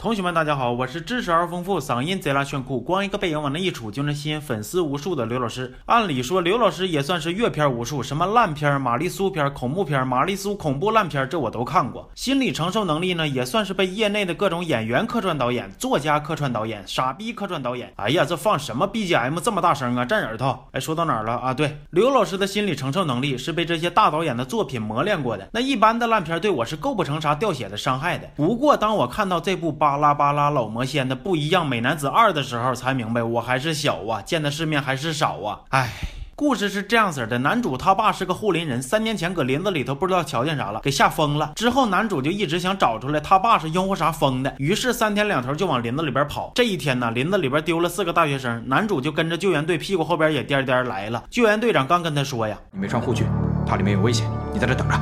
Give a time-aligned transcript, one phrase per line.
[0.00, 5.74] 同学们，大家好，我是知识而丰富、嗓音贼拉炫酷、光一个背影往那一杵就能吸引粉丝无数的刘老师。
[5.86, 12.08] 按理说，刘老师也算是阅片无数，什么烂片、玛丽苏片、恐怖片、玛丽苏恐怖烂片，这我都看过。
[12.14, 17.92] 心理承受能力呢，也算是被业内的各种演员客串导演、作家客串导演、傻逼客串导演。
[17.96, 20.04] 哎呀，这放什么 BGM 这么大声啊？
[20.04, 20.68] 震耳朵！
[20.70, 21.52] 哎，说到哪儿了啊？
[21.52, 25.48] 对，刘老师的心理承受能力是被这些大导演的作品磨练过的。
[25.52, 28.30] 那一般的烂片对我是构不成啥掉血的伤害的。
[28.36, 35.60] 不过，当我看到这部八巴拉巴拉老魔仙的不一样美男子二的时候，才明白我还是小啊，见的世面还是少啊。
[35.70, 35.88] 唉，
[36.36, 41.52] 故事是这样子的：男主他爸是个护林人，三年前搁林子里头不知道瞧见啥了，给吓疯了。
[41.54, 46.52] 之后男主就一直想找出来他爸是因为啥疯的，于是三天两头就往林子里边跑。
[46.54, 51.24] 这一天呢，林子里边丢了四个大学生，男主就跟着救援队屁股后边也颠颠来了。
[51.30, 53.24] 救援队长刚跟他说呀：“你没穿护具，
[53.66, 54.94] 它里面有危险，你在这等着。”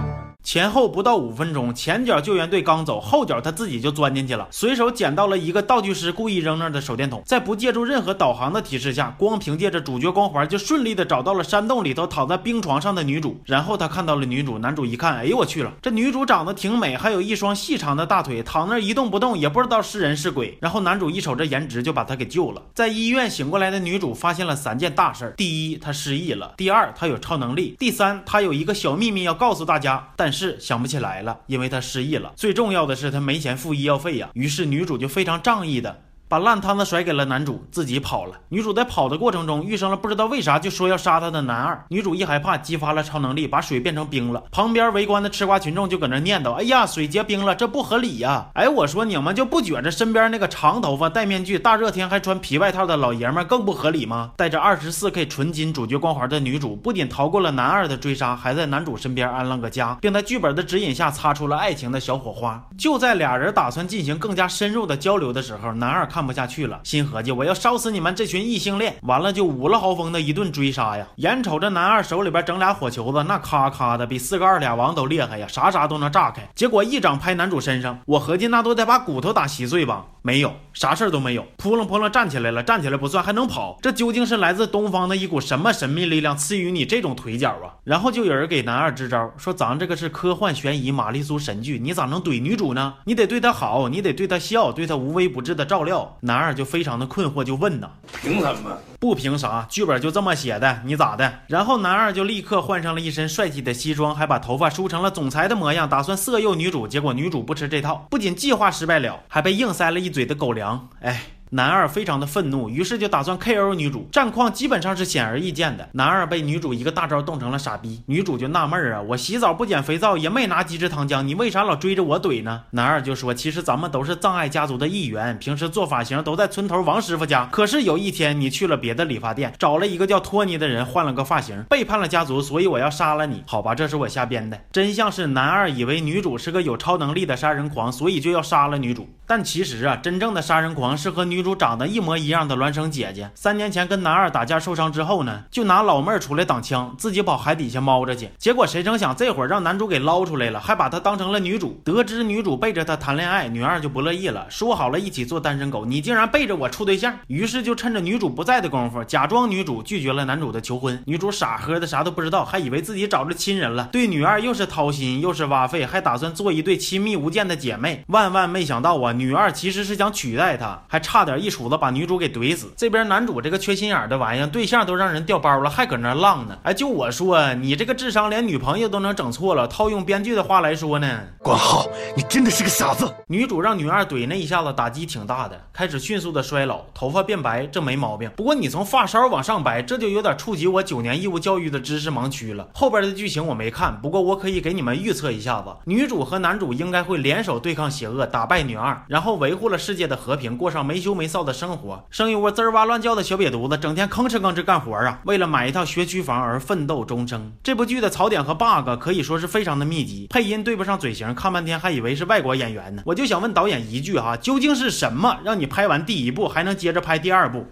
[0.46, 13.40] 前后不到五分钟，前脚救援队刚走，后脚他自己就钻进去了，随手捡到了一个道具师故意扔那的手电筒，在不借助任何导航的提示下，光凭借着主角光环就顺利的找到了山洞里头躺在冰床上的女主。
[13.45, 20.57] 然后他看到了女主，男主一看，哎呦我去了，这女主长得挺美，还有一双细长的大腿，躺那一动不动，也不知道是人是鬼。
[20.60, 22.63] 然后男主一瞅这颜值，就把她给救了。
[22.73, 31.06] 在医院醒过来的女主发现了三件大事：第一，她失忆了；第二，她有超能力；第三，她有一个小秘密要告诉大家，但是是想不起来。
[31.06, 32.32] 来了，因为他失忆了。
[32.34, 34.29] 最重要的是，他没钱付医药费呀。
[34.34, 36.02] 于是女主就非常仗义的。
[36.29, 38.35] 把烂摊子甩给了男主，自己跑了。
[38.49, 41.85] 女主在跑的过程中遇上了不知道为啥就说要杀她的男二。
[41.88, 44.43] 女主一害怕，激发了超能力，把水变成冰了。
[44.51, 54.32] 旁边围观的吃瓜群众就搁那念叨：“哎呀，水结冰了，这不合理呀！”哎，我说你们就不觉着身边那个长头发、戴面具、大热天还穿皮外套的老爷们更不合理吗？
[54.37, 62.60] 带着二十四 K 纯金主角光环的女主，不仅逃过了男二的追杀，还在男主身边安了个家，并在剧本的指引下擦出了爱情的小火花。
[62.77, 66.81] 就在俩人打算进行更加深入的交流的时候，男二看不下去了。
[66.82, 68.97] 心合计，我要烧死你们这群异性恋！
[69.03, 71.06] 完了就五了豪风的一顿追杀呀！
[71.16, 76.48] 眼瞅着男二手里边整俩火球子，那咔咔的比四个二俩王都厉害呀，啥啥都能炸开。
[76.54, 80.06] 结果一掌拍男主身上，我合计那都得把骨头打稀碎吧？
[80.22, 83.76] 没有，啥事儿都没有，扑棱扑棱站起来了，站起来不算，还能跑。
[83.82, 87.76] 这究竟是来自东方的一股什么神秘力量赐予你这种腿脚啊？
[87.84, 92.94] 然后就有人给男二支招，说咱这个是科幻悬疑玛丽苏神剧，你咋能怼女主呢？
[93.04, 96.05] 你得对她好，你得对她笑，对她无微不至的照料。
[96.20, 97.90] 男二就非常的困惑，就问呐：
[98.22, 98.76] 凭什么？
[98.98, 99.66] 不凭啥？
[99.68, 101.40] 剧本就这么写的，你咋的？
[101.46, 106.88] 然后男二就立刻换上了一身帅气的西装，还把头发梳成了总裁的模样，打算色诱女主。
[106.88, 110.88] 结果女主不吃这套，不仅计划失败了，还被硬塞了一嘴的狗粮。
[111.00, 111.22] 哎。
[111.50, 115.88] 男二非常的愤怒，于是就打算 KO 女主，战况基本上是显而易见的。
[115.92, 122.62] 男二被女主一个大招冻成了傻逼，女主就纳闷啊，我洗澡不捡肥皂，也没拿鸡汁糖浆，你为啥老追着我怼呢？
[122.70, 127.48] 男二就说，其实咱们都是葬爱家族的一员，平时做发型都在村头王师傅家。
[127.52, 133.44] 可是有一天你去了别的理发店，找了一个叫托尼的人换了个发型，背叛了家族，所以我要杀了你。
[133.46, 134.58] 好吧，这是我瞎编的。
[134.72, 139.08] 真相是男二以为女主是个有超能力的杀人狂，所以就要杀了女主。
[139.28, 143.30] 但其实啊，真正的杀人狂是和女女主长得一模一样的孪生姐姐。
[143.34, 148.30] 三年前跟男二打架受伤之后呢，就拿老妹儿出来挡枪，自己跑海底下猫着去。
[148.38, 151.78] 结果谁成想这会儿让男主给捞出来了，还把她当成了女主。
[151.84, 157.14] 得知女主背着他谈恋爱，女二就不乐意了，说好了一起做单身狗，你竟然背着我处对象。
[157.26, 161.03] 于是就趁着女主不在的功夫，假装女主拒绝了男主的求婚。
[161.04, 168.03] 女主傻呵的啥都不知道，还以为自己找着亲人了，对女二又是掏心又是挖肺，还打算做一对亲密无间的姐妹。
[168.06, 169.12] 万万没想到啊！
[169.12, 172.72] 女二其实是想取代他，还差点一杵子把女主给怼死。
[172.76, 176.56] 这边男主这个缺心眼的玩意儿，对象都让人调包了，还搁那浪呢。
[176.62, 179.69] 哎，就我说，你这个智商连女朋友都能整错了。
[179.69, 181.86] 套用编剧的话来说呢，关浩，
[182.16, 183.06] 你真的是个傻子。
[183.28, 188.31] 女主让女二怼那一下子打击挺大的，开始迅速的衰老，头发变白，这没毛病。
[188.36, 192.66] 不过你从发梢往上白，这就有点触及我九年义务教育的知识盲区了。
[192.75, 199.36] 后边的剧情我没看，不过我可以给你们预测一下子，女主和男主应该会联手对抗邪恶，打败女二，然后。
[199.36, 205.21] 维护了世界的和平，过上没羞没臊的生活，生一窝滋儿哇乱叫的小瘪犊子，整天吭哧吭哧干活啊！
[205.24, 207.51] 为了买一套学区房而奋斗终生。
[207.63, 213.03] 这部剧的槽点和 bug 可以说是非常的密集，配音对不上嘴型，看半天还以为是外国演员呢。
[213.07, 217.66] 我就想问导演一句哈，究竟是什么让你拍完第一部还能接着拍第二部？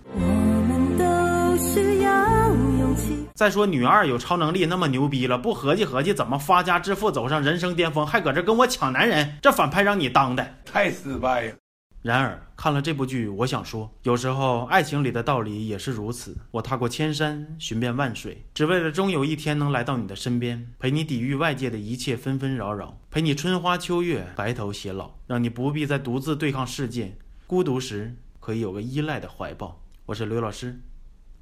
[3.34, 11.54] 再说女二有超能力那么牛逼了，不合计合计怎么发家致富，走上人生巅峰，还搁这跟我抢男人，这反派让你当的太失败了。
[12.04, 16.36] 然而，看了这部剧，我想说，有时候爱情里的道理也是如此。
[16.50, 27.16] 我踏过千山，寻遍万水，只为了终有一天能来到你的身边，陪你抵御外界的一切纷纷扰扰，陪你春花秋月，白头偕老，让你不必再独自对抗世界，
[27.46, 29.80] 孤独时可以有个依赖的怀抱。
[30.04, 30.78] 我是刘老师，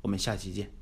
[0.03, 0.82] 我们下期见。